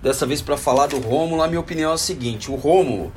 [0.00, 1.42] Dessa vez para falar do Rômulo.
[1.42, 3.12] A minha opinião é a seguinte: o Rômulo.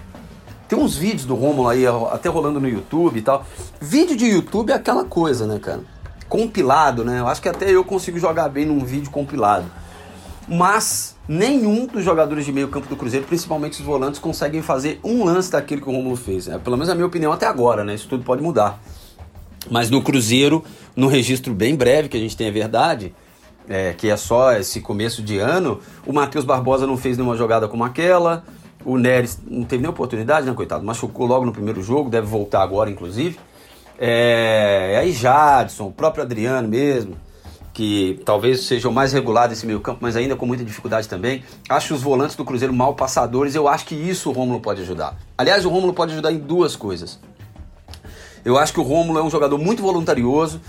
[0.68, 3.46] Tem uns vídeos do Rômulo aí, até rolando no YouTube e tal.
[3.80, 5.82] Vídeo de YouTube é aquela coisa, né, cara?
[6.28, 7.20] Compilado, né?
[7.20, 9.66] Eu acho que até eu consigo jogar bem num vídeo compilado.
[10.48, 15.24] Mas nenhum dos jogadores de meio campo do Cruzeiro, principalmente os volantes, conseguem fazer um
[15.24, 16.48] lance daquilo que o Rômulo fez.
[16.48, 16.58] Né?
[16.58, 17.94] Pelo menos a minha opinião até agora, né?
[17.94, 18.82] Isso tudo pode mudar.
[19.70, 20.64] Mas no Cruzeiro,
[20.96, 23.14] no registro bem breve que a gente tem a verdade,
[23.68, 27.68] é, que é só esse começo de ano, o Matheus Barbosa não fez nenhuma jogada
[27.68, 28.44] como aquela,
[28.84, 30.86] o Neres não teve nem oportunidade, né, coitado?
[30.86, 33.38] Machucou logo no primeiro jogo, deve voltar agora, inclusive.
[33.98, 37.16] É, aí Jadson, o próprio Adriano mesmo,
[37.74, 41.44] que talvez seja o mais regular desse meio campo, mas ainda com muita dificuldade também.
[41.68, 45.18] Acho os volantes do Cruzeiro mal passadores, eu acho que isso o Rômulo pode ajudar.
[45.38, 47.20] Aliás, o Rômulo pode ajudar em duas coisas.
[48.46, 50.62] Eu acho que o Rômulo é um jogador muito voluntarioso.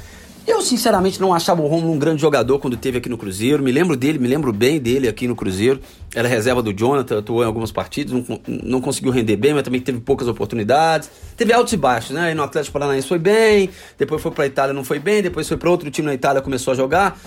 [0.46, 3.62] Eu, sinceramente, não achava o Romulo um grande jogador quando teve aqui no Cruzeiro.
[3.64, 5.80] Me lembro dele, me lembro bem dele aqui no Cruzeiro.
[6.14, 9.80] Era reserva do Jonathan, atuou em algumas partidas, não, não conseguiu render bem, mas também
[9.80, 11.10] teve poucas oportunidades.
[11.36, 12.30] Teve altos e baixos, né?
[12.30, 15.48] E no Atlético Paranaense foi bem, depois foi para a Itália, não foi bem, depois
[15.48, 17.20] foi para outro time na Itália, começou a jogar.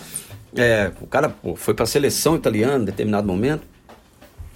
[0.55, 3.67] É, o cara pô, foi para a seleção italiana em determinado momento.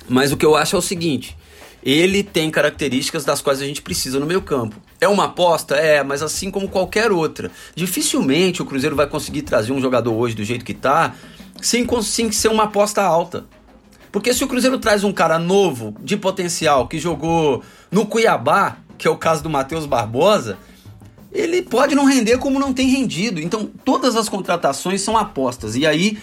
[0.08, 1.38] Mas o que eu acho é o seguinte:
[1.84, 4.76] ele tem características das quais a gente precisa no meio campo.
[5.02, 5.76] É uma aposta?
[5.76, 7.52] É, mas assim como qualquer outra.
[7.76, 11.14] Dificilmente o Cruzeiro vai conseguir trazer um jogador hoje do jeito que está
[11.62, 13.46] sem, sem ser uma aposta alta.
[14.12, 19.08] Porque se o Cruzeiro traz um cara novo, de potencial, que jogou no Cuiabá, que
[19.08, 20.58] é o caso do Matheus Barbosa,
[21.32, 23.42] ele pode não render como não tem rendido.
[23.42, 25.76] Então todas as contratações são apostas.
[25.76, 26.18] E aí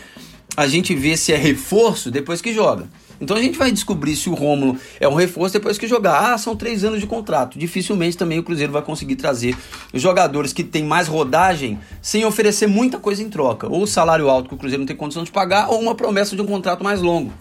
[0.56, 2.88] a gente vê se é reforço depois que joga.
[3.20, 6.32] Então a gente vai descobrir se o Rômulo é um reforço depois que jogar.
[6.32, 7.58] Ah, são três anos de contrato.
[7.58, 9.54] Dificilmente também o Cruzeiro vai conseguir trazer
[9.92, 13.68] jogadores que têm mais rodagem sem oferecer muita coisa em troca.
[13.68, 16.40] Ou salário alto que o Cruzeiro não tem condição de pagar, ou uma promessa de
[16.40, 17.32] um contrato mais longo.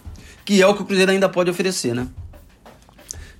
[0.44, 2.06] Que é o que o Cruzeiro ainda pode oferecer, né?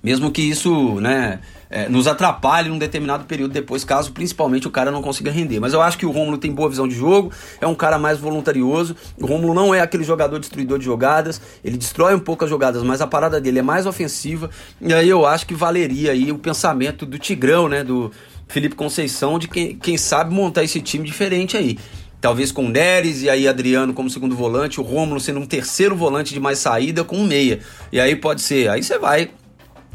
[0.03, 1.39] Mesmo que isso, né?
[1.71, 5.61] É, nos atrapalhe num determinado período depois, caso principalmente o cara não consiga render.
[5.61, 7.31] Mas eu acho que o Romulo tem boa visão de jogo,
[7.61, 8.95] é um cara mais voluntarioso.
[9.17, 12.83] O Romulo não é aquele jogador destruidor de jogadas, ele destrói um pouco as jogadas,
[12.83, 14.49] mas a parada dele é mais ofensiva.
[14.81, 18.11] E aí eu acho que valeria aí o pensamento do Tigrão, né, do
[18.49, 21.79] Felipe Conceição, de quem, quem sabe montar esse time diferente aí
[22.19, 26.35] talvez com Neres e aí Adriano como segundo volante, o Rômulo sendo um terceiro volante
[26.35, 27.61] de mais saída com um meia.
[27.91, 29.31] E aí pode ser, aí você vai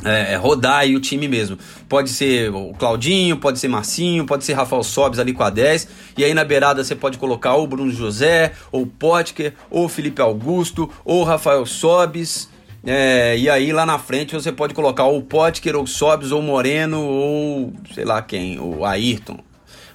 [0.05, 1.59] é, é, rodar aí o time mesmo.
[1.89, 5.89] Pode ser o Claudinho, pode ser Marcinho, pode ser Rafael Sobes ali com a 10.
[6.19, 10.91] E aí na beirada você pode colocar ou Bruno José, ou Potker, ou Felipe Augusto,
[11.05, 12.49] ou Rafael Sobes.
[12.85, 17.01] É, e aí lá na frente você pode colocar ou Potker, ou Sobes, ou Moreno,
[17.01, 19.39] ou sei lá quem, o Ayrton.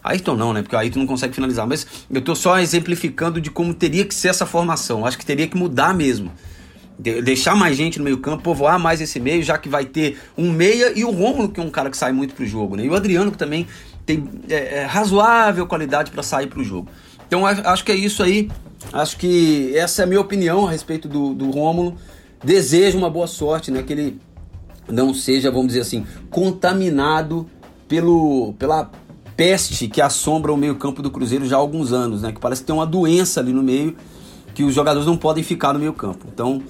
[0.04, 0.64] Ayrton não, né?
[0.64, 1.68] Porque o Ayrton não consegue finalizar.
[1.68, 5.06] Mas eu tô só exemplificando de como teria que ser essa formação.
[5.06, 6.32] Acho que teria que mudar mesmo
[7.02, 10.52] deixar mais gente no meio campo, povoar mais esse meio, já que vai ter um
[10.52, 12.86] meia e o Rômulo, que é um cara que sai muito pro jogo, né?
[12.86, 13.68] E o Adriano, que também
[14.06, 16.90] tem é, é razoável qualidade para sair pro jogo.
[17.28, 18.50] Então acho que é isso aí.
[18.94, 21.96] Acho que essa é a minha opinião a respeito do, do Rômulo.
[22.44, 23.82] Desejo uma boa sorte, né?
[23.84, 24.20] Que ele
[24.88, 27.48] não seja, vamos dizer assim, contaminado
[27.88, 28.92] pelo, pela
[29.36, 32.32] peste que assombra o meio-campo do Cruzeiro já há alguns anos, né?
[32.32, 33.96] Que parece que tem uma doença ali no meio
[34.54, 36.26] que os jogadores não podem ficar no meio campo.
[36.32, 36.62] Então,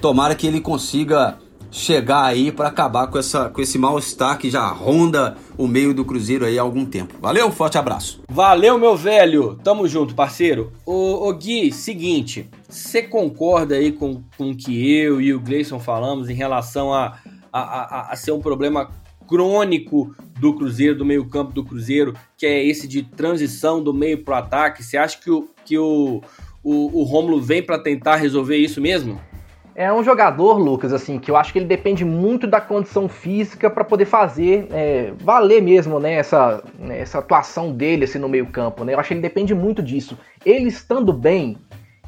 [0.00, 1.38] tomara que ele consiga
[1.70, 6.04] chegar aí para acabar com, essa, com esse mal-estar que já ronda o meio do
[6.04, 7.14] Cruzeiro aí há algum tempo.
[7.20, 8.20] Valeu, forte abraço.
[8.28, 9.58] Valeu, meu velho.
[9.62, 10.72] Tamo junto, parceiro.
[10.84, 16.28] Ô, ô Gui, seguinte, você concorda aí com, o que eu e o Gleison falamos
[16.28, 17.18] em relação a,
[17.52, 18.90] a, a, a ser um problema
[19.28, 24.34] crônico do Cruzeiro, do meio-campo do Cruzeiro, que é esse de transição do meio para
[24.34, 24.82] o ataque?
[24.82, 26.20] Você acha que o, que o,
[26.62, 29.20] o, o Rômulo vem para tentar resolver isso mesmo?
[29.74, 33.70] É um jogador, Lucas, assim, que eu acho que ele depende muito da condição física
[33.70, 38.46] para poder fazer é, valer mesmo, né, essa, né, essa atuação dele assim, no meio
[38.46, 38.92] campo, né?
[38.92, 40.18] Eu acho que ele depende muito disso.
[40.44, 41.56] Ele estando bem,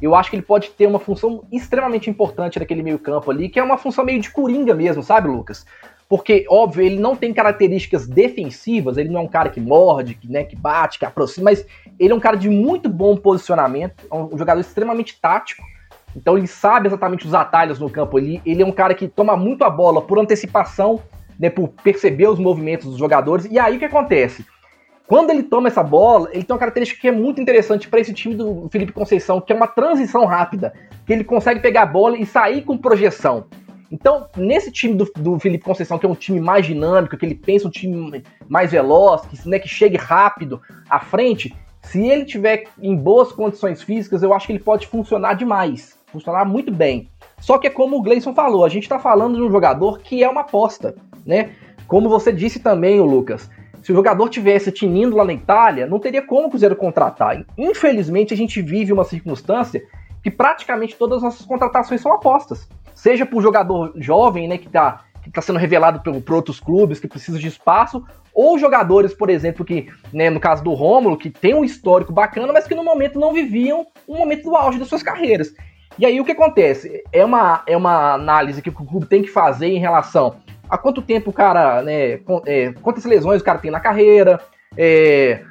[0.02, 3.60] eu acho que ele pode ter uma função extremamente importante naquele meio campo ali, que
[3.60, 5.64] é uma função meio de coringa mesmo, sabe, Lucas?
[6.08, 10.30] Porque, óbvio, ele não tem características defensivas, ele não é um cara que morde, que,
[10.30, 11.64] né, que bate, que aproxima, mas
[12.02, 15.62] ele é um cara de muito bom posicionamento, é um jogador extremamente tático,
[16.16, 18.42] então ele sabe exatamente os atalhos no campo ali.
[18.44, 21.00] Ele é um cara que toma muito a bola por antecipação,
[21.38, 23.46] né, por perceber os movimentos dos jogadores.
[23.48, 24.44] E aí o que acontece?
[25.06, 28.12] Quando ele toma essa bola, ele tem uma característica que é muito interessante para esse
[28.12, 30.72] time do Felipe Conceição, que é uma transição rápida,
[31.06, 33.46] que ele consegue pegar a bola e sair com projeção.
[33.92, 37.34] Então, nesse time do, do Felipe Conceição, que é um time mais dinâmico, que ele
[37.34, 42.64] pensa um time mais veloz, que, né, que chegue rápido à frente, se ele tiver
[42.80, 47.08] em boas condições físicas, eu acho que ele pode funcionar demais funcionar muito bem.
[47.40, 50.22] Só que é como o Gleison falou, a gente está falando de um jogador que
[50.22, 50.94] é uma aposta,
[51.26, 51.52] né?
[51.88, 53.50] Como você disse também, o Lucas,
[53.82, 57.44] se o jogador tivesse tinindo lá na Itália, não teria como o Cruzeiro contratar.
[57.58, 59.82] Infelizmente, a gente vive uma circunstância
[60.22, 62.68] que praticamente todas as nossas contratações são apostas.
[62.94, 66.98] Seja por jogador jovem, né, que está que tá sendo revelado por, por outros clubes,
[66.98, 71.30] que precisa de espaço, ou jogadores, por exemplo, que, né, no caso do Rômulo, que
[71.30, 74.88] tem um histórico bacana, mas que no momento não viviam um momento do auge das
[74.88, 75.54] suas carreiras.
[75.98, 77.02] E aí o que acontece?
[77.12, 80.36] É uma, é uma análise que o clube tem que fazer em relação
[80.68, 84.40] a quanto tempo o cara, né, é, quantas lesões o cara tem na carreira,
[84.74, 85.42] é,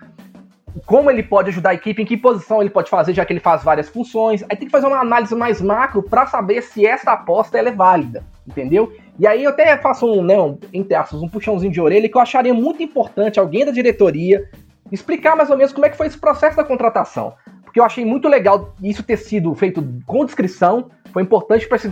[0.85, 3.39] como ele pode ajudar a equipe, em que posição ele pode fazer, já que ele
[3.39, 4.43] faz várias funções.
[4.43, 8.23] Aí tem que fazer uma análise mais macro para saber se essa aposta é válida,
[8.47, 8.91] entendeu?
[9.19, 12.17] E aí eu até faço um, né, um, entre aspas, um puxãozinho de orelha que
[12.17, 14.49] eu acharia muito importante alguém da diretoria
[14.91, 17.33] explicar mais ou menos como é que foi esse processo da contratação
[17.71, 21.87] porque eu achei muito legal isso ter sido feito com descrição, foi importante para esse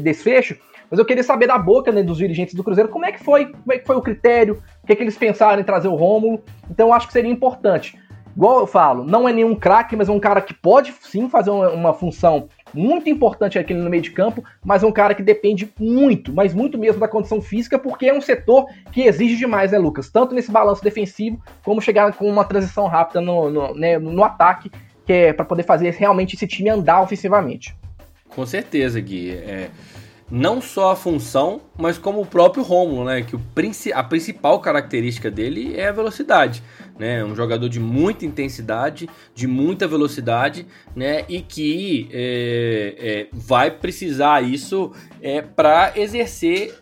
[0.00, 0.56] desfecho,
[0.90, 3.46] mas eu queria saber da boca né, dos dirigentes do Cruzeiro como é que foi,
[3.46, 5.94] como é que foi o critério, o que, é que eles pensaram em trazer o
[5.94, 6.42] Rômulo.
[6.68, 7.96] Então eu acho que seria importante.
[8.36, 11.50] Igual eu falo, não é nenhum craque, mas é um cara que pode sim fazer
[11.50, 15.22] uma, uma função muito importante aqui no meio de campo, mas é um cara que
[15.22, 19.72] depende muito, mas muito mesmo da condição física, porque é um setor que exige demais,
[19.72, 20.10] né, Lucas?
[20.10, 24.70] Tanto nesse balanço defensivo, como chegar com uma transição rápida no, no, né, no ataque
[25.10, 27.76] que é para poder fazer realmente esse time andar ofensivamente.
[28.28, 29.32] Com certeza, Gui.
[29.32, 29.68] É,
[30.30, 33.22] não só a função, mas como o próprio Romulo, né?
[33.22, 33.40] Que o,
[33.94, 36.62] a principal característica dele é a velocidade,
[37.00, 37.24] né?
[37.24, 41.24] Um jogador de muita intensidade, de muita velocidade, né?
[41.30, 46.78] E que é, é, vai precisar isso é, para exercer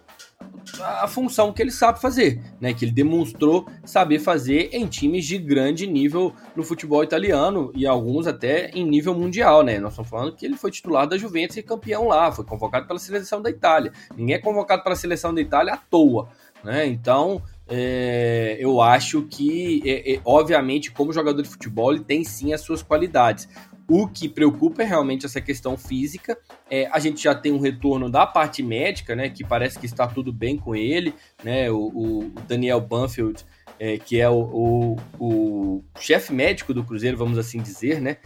[0.80, 2.74] a função que ele sabe fazer, né?
[2.74, 8.26] Que ele demonstrou saber fazer em times de grande nível no futebol italiano e alguns
[8.26, 9.78] até em nível mundial, né?
[9.78, 12.98] Nós estamos falando que ele foi titular da Juventus e campeão lá, foi convocado pela
[12.98, 13.92] seleção da Itália.
[14.16, 16.28] Ninguém é convocado para a seleção da Itália à toa,
[16.64, 16.84] né?
[16.86, 22.52] Então, é, eu acho que, é, é, obviamente, como jogador de futebol, ele tem sim
[22.52, 23.46] as suas qualidades.
[23.86, 26.36] O que preocupa é realmente essa questão física.
[26.70, 29.28] É, a gente já tem um retorno da parte médica, né?
[29.28, 31.70] Que parece que está tudo bem com ele, né?
[31.70, 33.44] O, o Daniel Banfield,
[33.78, 38.18] é, que é o, o, o chefe médico do Cruzeiro, vamos assim dizer, né?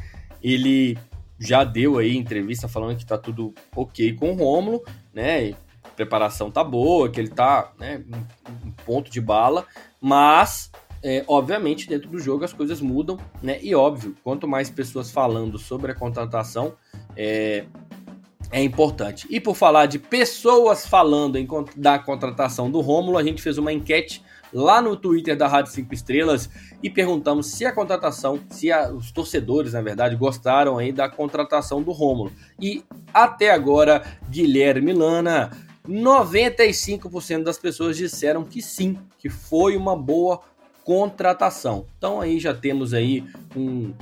[0.42, 0.98] Ele
[1.38, 5.54] já deu aí entrevista falando que está tudo ok com o Rômulo, né?
[5.96, 8.02] Preparação tá boa, que ele tá, né,
[8.64, 9.66] em ponto de bala,
[10.00, 10.70] mas
[11.02, 13.58] é, obviamente, dentro do jogo as coisas mudam, né?
[13.60, 16.74] E óbvio, quanto mais pessoas falando sobre a contratação,
[17.16, 17.64] é,
[18.52, 19.26] é importante.
[19.28, 23.72] E por falar de pessoas falando em, da contratação do Rômulo, a gente fez uma
[23.72, 26.48] enquete lá no Twitter da Rádio 5 Estrelas
[26.82, 31.82] e perguntamos se a contratação, se a, os torcedores, na verdade, gostaram aí da contratação
[31.82, 32.30] do Rômulo.
[32.60, 35.50] E até agora, Guilherme Lana,
[35.88, 40.40] 95% das pessoas disseram que sim, que foi uma boa
[40.84, 41.86] contratação.
[41.96, 43.24] Então aí já temos aí
[43.56, 43.92] um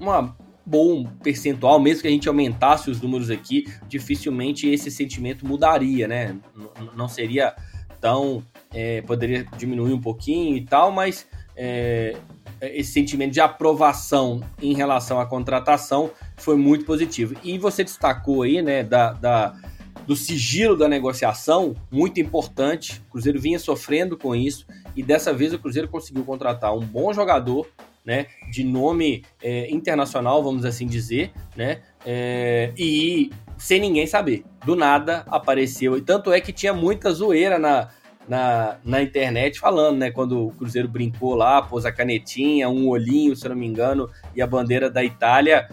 [0.00, 6.08] uma bom percentual, mesmo que a gente aumentasse os números aqui, dificilmente esse sentimento mudaria,
[6.08, 6.36] né?
[6.94, 7.54] não seria
[8.00, 8.42] tão.
[8.72, 12.16] É, poderia diminuir um pouquinho e tal, mas é,
[12.60, 17.36] esse sentimento de aprovação em relação à contratação foi muito positivo.
[17.44, 19.54] E você destacou aí, né, da, da
[20.06, 23.02] do sigilo da negociação, muito importante.
[23.08, 27.12] O Cruzeiro vinha sofrendo com isso e dessa vez o Cruzeiro conseguiu contratar um bom
[27.12, 27.66] jogador,
[28.04, 34.44] né, de nome é, internacional, vamos assim dizer, né, é, e sem ninguém saber.
[34.64, 37.88] Do nada apareceu, e tanto é que tinha muita zoeira na,
[38.28, 40.10] na, na internet falando, né?
[40.10, 44.42] Quando o Cruzeiro brincou lá, pôs a canetinha, um olhinho, se não me engano, e
[44.42, 45.68] a bandeira da Itália.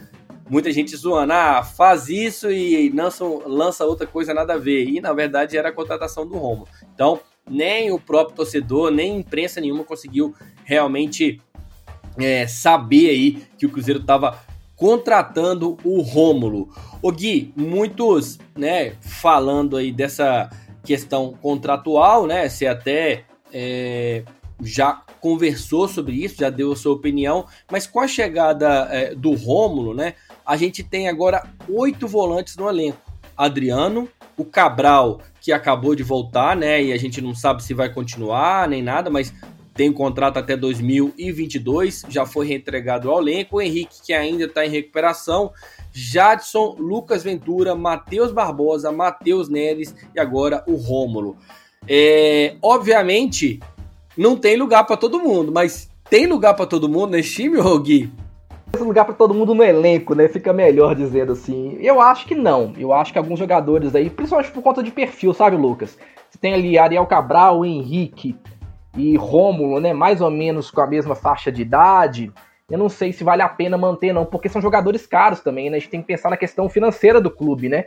[0.51, 4.83] Muita gente zoando, ah, faz isso e lança, lança outra coisa nada a ver.
[4.83, 6.67] E na verdade era a contratação do Romo.
[6.93, 10.35] Então, nem o próprio torcedor, nem imprensa nenhuma conseguiu
[10.65, 11.39] realmente
[12.17, 14.39] é, saber aí que o Cruzeiro estava
[14.75, 16.67] contratando o Rômulo.
[17.01, 20.49] O Gui, muitos, né, falando aí dessa
[20.83, 22.49] questão contratual, né?
[22.49, 24.25] Você até é,
[24.61, 29.33] já conversou sobre isso, já deu a sua opinião, mas com a chegada é, do
[29.33, 30.15] Rômulo, né?
[30.51, 32.99] A gente tem agora oito volantes no elenco.
[33.37, 36.83] Adriano, o Cabral, que acabou de voltar, né?
[36.83, 39.33] E a gente não sabe se vai continuar nem nada, mas
[39.73, 43.55] tem um contrato até 2022, já foi reentregado ao elenco.
[43.55, 45.53] O Henrique, que ainda está em recuperação.
[45.93, 51.37] Jadson, Lucas Ventura, Matheus Barbosa, Matheus Neres e agora o Rômulo.
[51.87, 53.61] É, obviamente,
[54.17, 58.11] não tem lugar para todo mundo, mas tem lugar para todo mundo nesse time, Gui?
[58.71, 60.27] Tem lugar para todo mundo no elenco, né?
[60.27, 61.77] Fica melhor dizendo assim.
[61.79, 62.73] Eu acho que não.
[62.77, 65.97] Eu acho que alguns jogadores aí, principalmente por conta de perfil, sabe, Lucas?
[66.29, 68.35] Você tem ali Ariel Cabral, Henrique
[68.95, 69.93] e Rômulo, né?
[69.93, 72.31] Mais ou menos com a mesma faixa de idade
[72.71, 75.75] eu não sei se vale a pena manter, não, porque são jogadores caros também, né?
[75.75, 77.83] A gente tem que pensar na questão financeira do clube, né?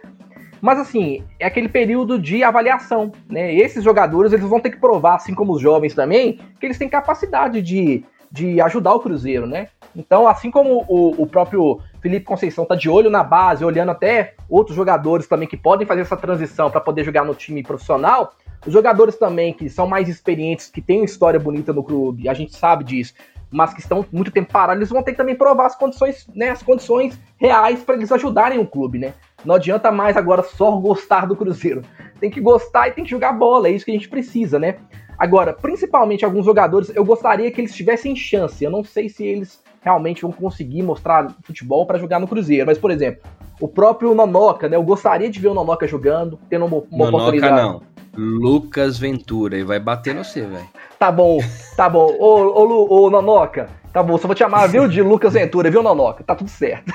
[0.61, 3.55] Mas assim, é aquele período de avaliação, né?
[3.55, 6.89] Esses jogadores eles vão ter que provar, assim como os jovens também, que eles têm
[6.89, 9.69] capacidade de, de ajudar o Cruzeiro, né?
[9.95, 14.35] Então, assim como o, o próprio Felipe Conceição tá de olho na base, olhando até
[14.51, 18.35] outros jogadores também que podem fazer essa transição para poder jogar no time profissional,
[18.67, 22.35] os jogadores também que são mais experientes, que têm uma história bonita no clube, a
[22.35, 23.15] gente sabe disso,
[23.53, 26.51] mas que estão muito tempo parados, eles vão ter que também provar as condições, né,
[26.51, 29.15] as condições reais para eles ajudarem o clube, né?
[29.45, 31.83] Não adianta mais agora só gostar do Cruzeiro.
[32.19, 34.79] Tem que gostar e tem que jogar bola, é isso que a gente precisa, né?
[35.19, 38.63] Agora, principalmente alguns jogadores, eu gostaria que eles tivessem chance.
[38.65, 42.79] Eu não sei se eles realmente vão conseguir mostrar futebol para jogar no Cruzeiro, mas
[42.79, 43.23] por exemplo,
[43.61, 44.77] o próprio Nonoca, né?
[44.77, 47.63] Eu gostaria de ver o Nonoca jogando, tendo uma, uma Nonoca oportunidade.
[47.63, 47.95] não.
[48.17, 50.69] Lucas Ventura e vai bater no você, velho.
[50.99, 51.39] Tá bom,
[51.77, 52.15] tá bom.
[52.19, 55.83] Ô, ô, ô, Nonoca, tá bom, só vou te chamar, viu, de Lucas Ventura, viu,
[55.83, 56.23] Nonoca?
[56.23, 56.93] Tá tudo certo.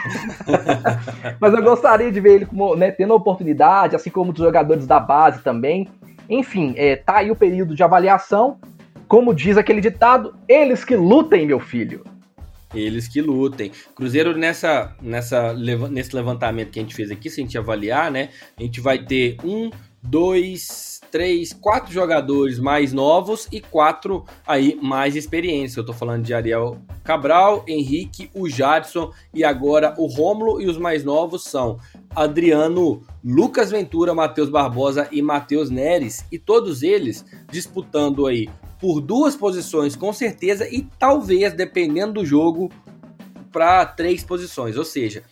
[1.39, 4.87] Mas eu gostaria de ver ele como, né, tendo a oportunidade, assim como os jogadores
[4.87, 5.89] da base também.
[6.29, 8.59] Enfim, é, tá aí o período de avaliação.
[9.07, 12.03] Como diz aquele ditado, eles que lutem, meu filho.
[12.73, 13.71] Eles que lutem.
[13.95, 18.29] Cruzeiro, nessa, nessa, nesse levantamento que a gente fez aqui, se a gente avaliar, né?
[18.55, 25.15] A gente vai ter um, dois, três, quatro jogadores mais novos e quatro aí mais
[25.15, 25.75] experientes.
[25.75, 30.61] Eu tô falando de Ariel Cabral, Henrique, o Jadson e agora o Rômulo.
[30.61, 31.77] E os mais novos são
[32.15, 36.25] Adriano, Lucas Ventura, Matheus Barbosa e Matheus Neres.
[36.31, 42.71] E todos eles disputando aí por duas posições com certeza e talvez, dependendo do jogo,
[43.51, 44.77] para três posições.
[44.77, 45.23] Ou seja,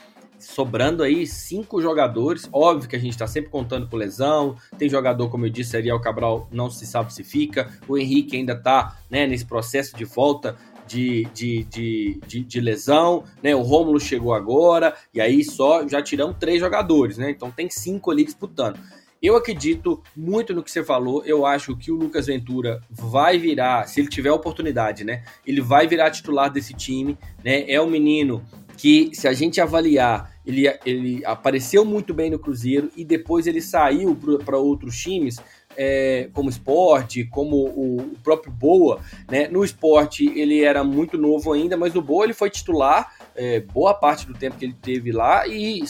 [0.48, 2.48] sobrando aí cinco jogadores.
[2.52, 4.56] Óbvio que a gente está sempre contando com lesão.
[4.78, 7.70] Tem jogador, como eu disse, Ariel Cabral não se sabe se fica.
[7.88, 10.56] O Henrique ainda está né, nesse processo de volta
[10.88, 13.26] de, de, de, de, de lesão.
[13.44, 13.54] Né?
[13.54, 14.96] O Rômulo chegou agora.
[15.14, 17.30] E aí só já tiramos três jogadores, né?
[17.30, 18.80] Então tem cinco ali disputando.
[19.22, 21.26] Eu acredito muito no que você falou.
[21.26, 25.24] Eu acho que o Lucas Ventura vai virar, se ele tiver oportunidade, né?
[25.46, 27.70] Ele vai virar titular desse time, né?
[27.70, 28.44] É um menino
[28.78, 33.62] que se a gente avaliar, ele, ele apareceu muito bem no Cruzeiro e depois ele
[33.62, 35.36] saiu para outros times,
[35.76, 39.50] é, como esporte, como o, próprio Boa, né?
[39.50, 43.94] No esporte ele era muito novo ainda, mas no Boa ele foi titular é, boa
[43.94, 45.84] parte do tempo que ele teve lá e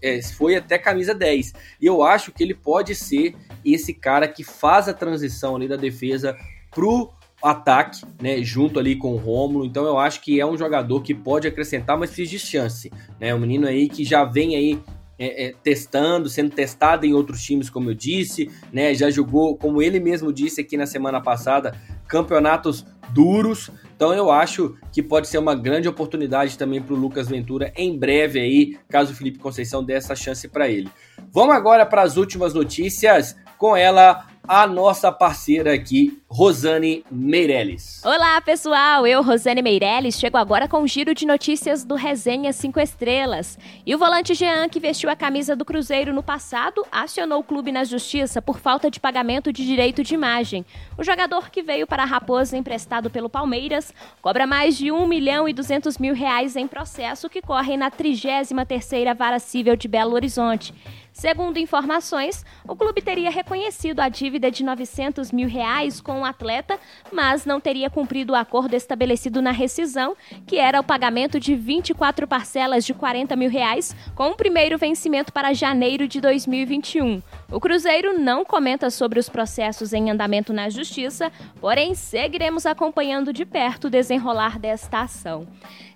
[0.00, 1.52] é, foi até camisa 10.
[1.78, 5.76] E eu acho que ele pode ser esse cara que faz a transição ali da
[5.76, 6.34] defesa
[6.70, 9.64] pro ataque, né, junto ali com o Rômulo.
[9.64, 13.34] Então eu acho que é um jogador que pode acrescentar, mas precisa de chance, né?
[13.34, 14.78] Um menino aí que já vem aí
[15.18, 18.94] é, é, testando, sendo testado em outros times, como eu disse, né?
[18.94, 21.74] Já jogou, como ele mesmo disse aqui na semana passada,
[22.08, 23.70] campeonatos duros.
[23.94, 27.96] Então eu acho que pode ser uma grande oportunidade também para o Lucas Ventura em
[27.96, 30.90] breve aí, caso o Felipe Conceição dê essa chance para ele.
[31.30, 38.02] Vamos agora para as últimas notícias com ela, a nossa parceira aqui, Rosane Meirelles.
[38.04, 39.06] Olá, pessoal!
[39.06, 43.58] Eu, Rosane Meirelles, chego agora com um giro de notícias do Resenha 5 Estrelas.
[43.86, 47.70] E o volante Jean, que vestiu a camisa do Cruzeiro no passado, acionou o clube
[47.70, 50.66] na justiça por falta de pagamento de direito de imagem.
[50.98, 55.48] O jogador que veio para a Raposa emprestado pelo Palmeiras cobra mais de 1 milhão
[55.48, 60.74] e 200 mil reais em processo que corre na 33ª Vara Civil de Belo Horizonte.
[61.12, 66.80] Segundo informações, o clube teria reconhecido a dívida de 900 mil reais com o atleta,
[67.12, 72.26] mas não teria cumprido o acordo estabelecido na rescisão, que era o pagamento de 24
[72.26, 77.22] parcelas de 40 mil reais, com o primeiro vencimento para janeiro de 2021.
[77.50, 83.44] O Cruzeiro não comenta sobre os processos em andamento na Justiça, porém seguiremos acompanhando de
[83.44, 85.46] perto o desenrolar desta ação.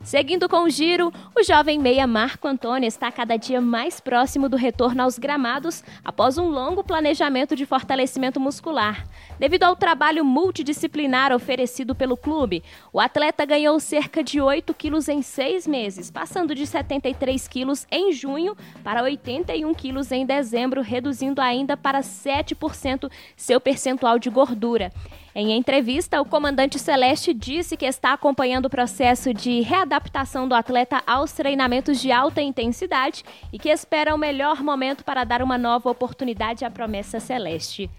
[0.07, 4.57] Seguindo com o giro, o jovem meia Marco Antônio está cada dia mais próximo do
[4.57, 9.05] retorno aos gramados após um longo planejamento de fortalecimento muscular.
[9.37, 15.23] Devido ao trabalho multidisciplinar oferecido pelo clube, o atleta ganhou cerca de 8 quilos em
[15.23, 21.77] seis meses, passando de 73 quilos em junho para 81 quilos em dezembro, reduzindo ainda
[21.77, 24.93] para 7% seu percentual de gordura.
[25.39, 31.03] Em entrevista, o comandante Celeste disse que está acompanhando o processo de readaptação do atleta
[31.07, 33.23] aos treinamentos de alta intensidade
[33.53, 37.91] e que espera o melhor momento para dar uma nova oportunidade à promessa Celeste.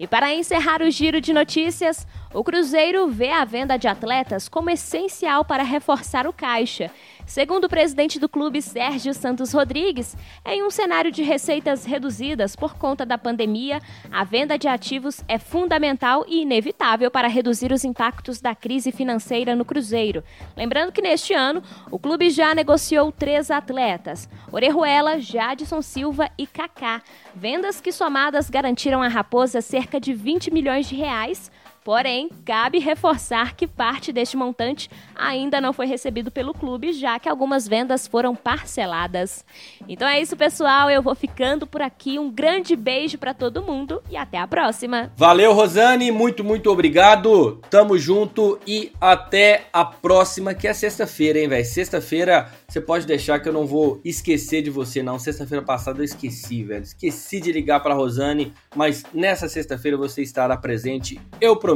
[0.00, 4.70] E para encerrar o giro de notícias, o Cruzeiro vê a venda de atletas como
[4.70, 6.90] essencial para reforçar o caixa.
[7.30, 12.74] Segundo o presidente do clube, Sérgio Santos Rodrigues, em um cenário de receitas reduzidas por
[12.74, 18.40] conta da pandemia, a venda de ativos é fundamental e inevitável para reduzir os impactos
[18.40, 20.24] da crise financeira no Cruzeiro.
[20.56, 27.00] Lembrando que neste ano, o clube já negociou três atletas: Orejuela, Jadson Silva e Kaká.
[27.32, 31.48] Vendas que somadas garantiram à Raposa cerca de 20 milhões de reais
[31.82, 37.28] Porém, cabe reforçar que parte deste montante ainda não foi recebido pelo clube, já que
[37.28, 39.44] algumas vendas foram parceladas.
[39.88, 40.90] Então é isso, pessoal.
[40.90, 42.18] Eu vou ficando por aqui.
[42.18, 45.10] Um grande beijo para todo mundo e até a próxima.
[45.16, 46.10] Valeu, Rosane.
[46.10, 47.62] Muito, muito obrigado.
[47.70, 51.64] Tamo junto e até a próxima, que é sexta-feira, hein, velho?
[51.64, 55.18] Sexta-feira você pode deixar que eu não vou esquecer de você, não.
[55.18, 56.82] Sexta-feira passada eu esqueci, velho.
[56.82, 61.69] Esqueci de ligar para Rosane, mas nessa sexta-feira você estará presente, eu prometo.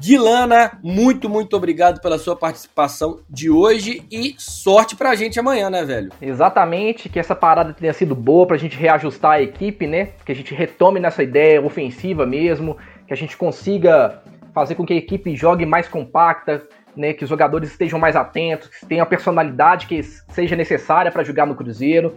[0.00, 5.84] Guilana, muito, muito obrigado pela sua participação de hoje e sorte pra gente amanhã, né,
[5.84, 6.12] velho?
[6.22, 10.10] Exatamente, que essa parada tenha sido boa pra gente reajustar a equipe, né?
[10.24, 12.76] Que a gente retome nessa ideia ofensiva mesmo,
[13.08, 14.22] que a gente consiga
[14.54, 16.62] fazer com que a equipe jogue mais compacta,
[16.96, 21.46] né, que os jogadores estejam mais atentos, que a personalidade que seja necessária para jogar
[21.46, 22.14] no Cruzeiro.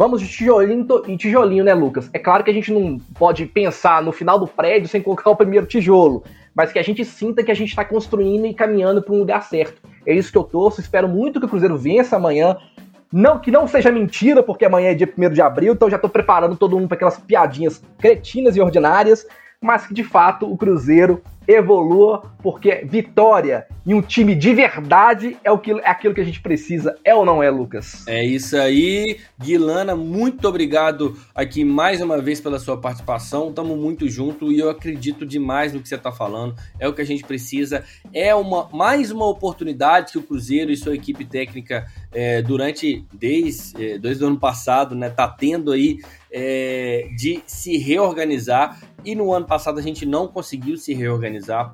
[0.00, 2.08] Vamos de tijolinho em tijolinho, né, Lucas?
[2.14, 5.36] É claro que a gente não pode pensar no final do prédio sem colocar o
[5.36, 6.24] primeiro tijolo,
[6.54, 9.42] mas que a gente sinta que a gente está construindo e caminhando para um lugar
[9.42, 9.82] certo.
[10.06, 10.80] É isso que eu torço.
[10.80, 12.56] Espero muito que o Cruzeiro vença amanhã.
[13.12, 16.08] Não, que não seja mentira, porque amanhã é dia 1 de abril, então já estou
[16.08, 19.26] preparando todo mundo para aquelas piadinhas cretinas e ordinárias,
[19.60, 25.50] mas que de fato o Cruzeiro evolua, porque vitória e um time de verdade é,
[25.50, 28.06] o que, é aquilo que a gente precisa, é ou não é, Lucas?
[28.06, 34.08] É isso aí, Guilana, muito obrigado aqui mais uma vez pela sua participação, estamos muito
[34.08, 37.24] juntos e eu acredito demais no que você está falando, é o que a gente
[37.24, 43.04] precisa, é uma mais uma oportunidade que o Cruzeiro e sua equipe técnica é, durante,
[43.12, 45.98] desde, é, desde o ano passado, né, tá tendo aí
[46.32, 48.80] é, de se reorganizar.
[49.04, 51.29] E no ano passado a gente não conseguiu se reorganizar.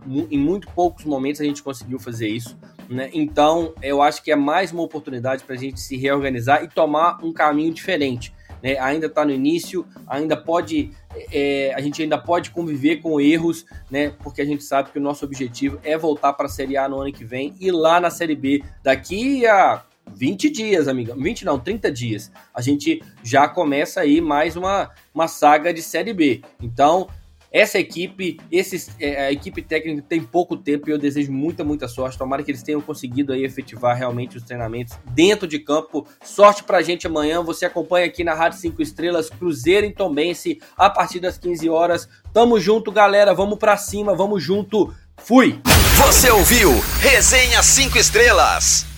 [0.06, 2.56] Em muito poucos momentos a gente conseguiu fazer isso.
[2.88, 3.10] Né?
[3.12, 7.18] Então eu acho que é mais uma oportunidade para a gente se reorganizar e tomar
[7.24, 8.32] um caminho diferente.
[8.62, 8.78] Né?
[8.78, 10.90] Ainda está no início, ainda pode,
[11.32, 14.10] é, a gente ainda pode conviver com erros, né?
[14.22, 17.00] Porque a gente sabe que o nosso objetivo é voltar para a Série A no
[17.00, 19.84] ano que vem e lá na Série B daqui a
[20.14, 21.14] 20 dias, amiga.
[21.14, 22.32] 20 não, 30 dias.
[22.54, 26.42] A gente já começa aí mais uma, uma saga de Série B.
[26.60, 27.08] Então,
[27.56, 31.88] essa equipe, esse, é, a equipe técnica tem pouco tempo e eu desejo muita, muita
[31.88, 32.18] sorte.
[32.18, 36.06] Tomara que eles tenham conseguido aí efetivar realmente os treinamentos dentro de campo.
[36.22, 37.42] Sorte pra gente amanhã.
[37.42, 42.06] Você acompanha aqui na Rádio 5 Estrelas, Cruzeiro em Tombense, a partir das 15 horas.
[42.30, 43.32] Tamo junto, galera.
[43.32, 44.92] Vamos pra cima, vamos junto.
[45.16, 45.58] Fui!
[45.96, 48.95] Você ouviu Resenha 5 Estrelas.